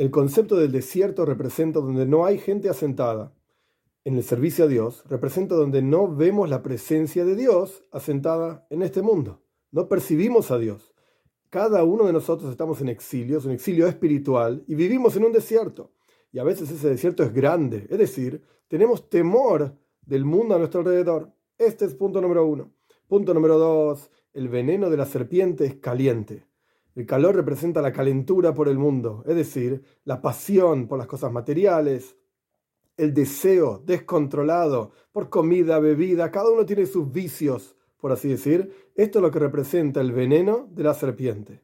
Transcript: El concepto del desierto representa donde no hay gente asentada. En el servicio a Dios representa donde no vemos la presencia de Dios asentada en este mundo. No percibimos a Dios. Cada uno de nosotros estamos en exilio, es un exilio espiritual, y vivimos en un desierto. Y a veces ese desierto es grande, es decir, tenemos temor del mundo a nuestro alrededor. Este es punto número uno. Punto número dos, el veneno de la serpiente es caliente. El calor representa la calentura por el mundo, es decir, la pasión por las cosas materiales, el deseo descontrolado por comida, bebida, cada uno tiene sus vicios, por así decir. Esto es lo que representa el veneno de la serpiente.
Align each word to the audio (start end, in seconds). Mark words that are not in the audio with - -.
El 0.00 0.10
concepto 0.10 0.56
del 0.56 0.72
desierto 0.72 1.26
representa 1.26 1.78
donde 1.78 2.06
no 2.06 2.24
hay 2.24 2.38
gente 2.38 2.70
asentada. 2.70 3.34
En 4.02 4.16
el 4.16 4.22
servicio 4.22 4.64
a 4.64 4.66
Dios 4.66 5.04
representa 5.10 5.54
donde 5.54 5.82
no 5.82 6.08
vemos 6.08 6.48
la 6.48 6.62
presencia 6.62 7.22
de 7.26 7.36
Dios 7.36 7.84
asentada 7.92 8.66
en 8.70 8.80
este 8.80 9.02
mundo. 9.02 9.42
No 9.70 9.88
percibimos 9.88 10.50
a 10.50 10.56
Dios. 10.56 10.94
Cada 11.50 11.84
uno 11.84 12.06
de 12.06 12.14
nosotros 12.14 12.50
estamos 12.50 12.80
en 12.80 12.88
exilio, 12.88 13.36
es 13.36 13.44
un 13.44 13.50
exilio 13.50 13.86
espiritual, 13.88 14.64
y 14.66 14.74
vivimos 14.74 15.16
en 15.16 15.24
un 15.24 15.32
desierto. 15.32 15.92
Y 16.32 16.38
a 16.38 16.44
veces 16.44 16.70
ese 16.70 16.88
desierto 16.88 17.22
es 17.22 17.34
grande, 17.34 17.86
es 17.90 17.98
decir, 17.98 18.42
tenemos 18.68 19.10
temor 19.10 19.76
del 20.00 20.24
mundo 20.24 20.54
a 20.54 20.58
nuestro 20.58 20.80
alrededor. 20.80 21.30
Este 21.58 21.84
es 21.84 21.94
punto 21.94 22.22
número 22.22 22.46
uno. 22.46 22.72
Punto 23.06 23.34
número 23.34 23.58
dos, 23.58 24.10
el 24.32 24.48
veneno 24.48 24.88
de 24.88 24.96
la 24.96 25.04
serpiente 25.04 25.66
es 25.66 25.74
caliente. 25.74 26.46
El 26.94 27.06
calor 27.06 27.36
representa 27.36 27.80
la 27.82 27.92
calentura 27.92 28.52
por 28.52 28.68
el 28.68 28.78
mundo, 28.78 29.22
es 29.26 29.36
decir, 29.36 29.82
la 30.04 30.20
pasión 30.20 30.88
por 30.88 30.98
las 30.98 31.06
cosas 31.06 31.32
materiales, 31.32 32.16
el 32.96 33.14
deseo 33.14 33.82
descontrolado 33.86 34.92
por 35.12 35.30
comida, 35.30 35.78
bebida, 35.78 36.30
cada 36.30 36.50
uno 36.50 36.66
tiene 36.66 36.86
sus 36.86 37.10
vicios, 37.10 37.76
por 37.98 38.12
así 38.12 38.28
decir. 38.28 38.90
Esto 38.94 39.18
es 39.18 39.22
lo 39.22 39.30
que 39.30 39.38
representa 39.38 40.00
el 40.00 40.12
veneno 40.12 40.68
de 40.70 40.82
la 40.82 40.94
serpiente. 40.94 41.62